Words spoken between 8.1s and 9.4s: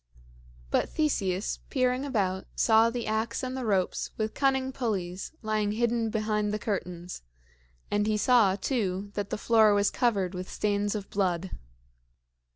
saw, too, that the